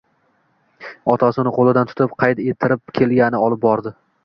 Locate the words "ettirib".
2.47-2.97